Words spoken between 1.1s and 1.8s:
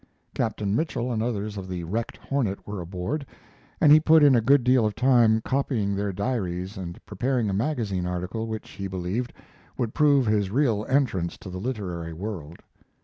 and others of